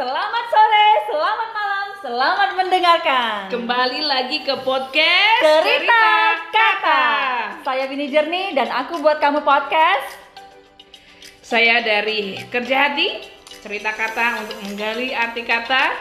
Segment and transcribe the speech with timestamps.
[0.00, 3.52] selamat sore, selamat malam, selamat mendengarkan.
[3.52, 6.04] Kembali lagi ke podcast Cerita
[6.48, 7.04] Kata.
[7.60, 10.16] Saya Bini Jernih dan aku buat kamu podcast.
[11.44, 13.28] Saya dari Kerja Hati,
[13.60, 15.92] cerita kata untuk menggali arti kata,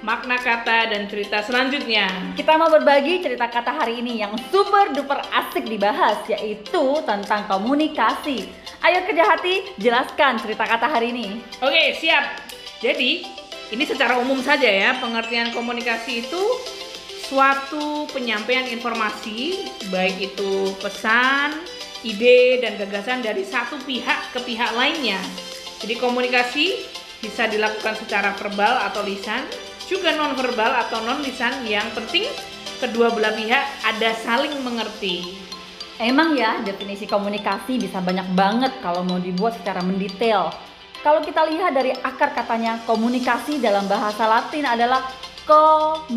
[0.00, 2.08] makna kata dan cerita selanjutnya.
[2.40, 8.48] Kita mau berbagi cerita kata hari ini yang super duper asik dibahas yaitu tentang komunikasi.
[8.80, 11.44] Ayo Kerja Hati, jelaskan cerita kata hari ini.
[11.60, 12.53] Oke, siap.
[12.82, 13.26] Jadi,
[13.74, 16.42] ini secara umum saja ya, pengertian komunikasi itu
[17.24, 21.56] suatu penyampaian informasi, baik itu pesan,
[22.04, 25.18] ide, dan gagasan dari satu pihak ke pihak lainnya.
[25.80, 26.66] Jadi komunikasi
[27.24, 29.48] bisa dilakukan secara verbal atau lisan,
[29.88, 32.28] juga non verbal atau non lisan yang penting
[32.80, 35.40] kedua belah pihak ada saling mengerti.
[35.96, 40.52] Emang ya definisi komunikasi bisa banyak banget kalau mau dibuat secara mendetail.
[41.04, 45.04] Kalau kita lihat dari akar katanya komunikasi dalam bahasa Latin adalah
[45.44, 46.08] komunikare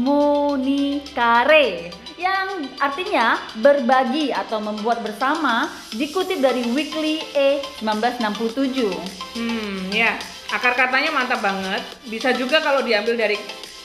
[2.16, 8.96] yang artinya berbagi atau membuat bersama dikutip dari Weekly E 1967.
[9.36, 10.16] Hmm, ya.
[10.56, 11.84] Akar katanya mantap banget.
[12.08, 13.36] Bisa juga kalau diambil dari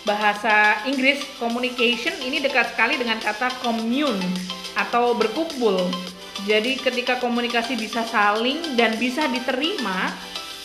[0.07, 4.23] bahasa Inggris communication ini dekat sekali dengan kata commune
[4.79, 5.83] atau berkumpul.
[6.47, 10.15] Jadi ketika komunikasi bisa saling dan bisa diterima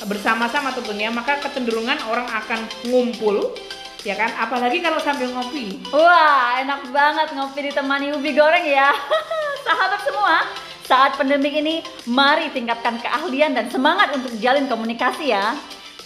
[0.06, 3.58] bersama-sama tentunya, maka kecenderungan orang akan ngumpul,
[4.06, 4.30] ya kan?
[4.38, 5.82] Apalagi kalau sambil ngopi.
[5.90, 8.94] Wah, enak banget ngopi ditemani ubi goreng ya.
[9.66, 10.46] Sahabat semua,
[10.86, 15.58] saat pandemi ini mari tingkatkan keahlian dan semangat untuk jalin komunikasi ya.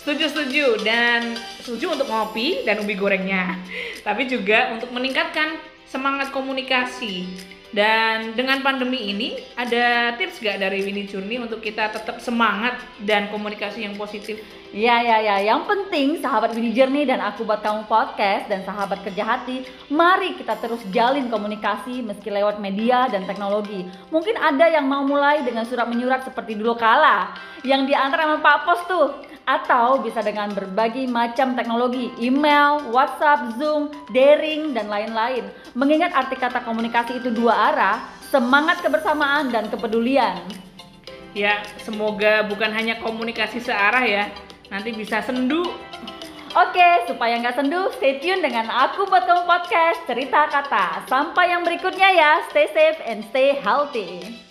[0.01, 0.65] Setuju, setuju.
[0.81, 3.61] Dan setuju untuk ngopi dan ubi gorengnya.
[4.07, 7.29] Tapi juga untuk meningkatkan semangat komunikasi.
[7.71, 13.31] Dan dengan pandemi ini, ada tips gak dari Winnie Curni untuk kita tetap semangat dan
[13.31, 14.43] komunikasi yang positif?
[14.71, 19.03] Ya ya ya, yang penting sahabat Winnie Journey dan aku buat kamu podcast dan sahabat
[19.03, 23.87] kerja hati, mari kita terus jalin komunikasi meski lewat media dan teknologi.
[24.11, 27.35] Mungkin ada yang mau mulai dengan surat menyurat seperti dulu kala,
[27.67, 29.30] yang diantar sama Pak Pos tuh.
[29.45, 35.49] Atau bisa dengan berbagai macam teknologi, email, WhatsApp, Zoom, daring, dan lain-lain.
[35.73, 37.97] Mengingat arti kata komunikasi itu dua arah,
[38.29, 40.39] semangat kebersamaan dan kepedulian.
[41.31, 44.27] Ya, semoga bukan hanya komunikasi searah ya,
[44.67, 45.63] nanti bisa sendu.
[46.51, 51.07] Oke, supaya nggak sendu, stay tune dengan aku buat kamu podcast cerita kata.
[51.07, 54.50] Sampai yang berikutnya ya, stay safe and stay healthy.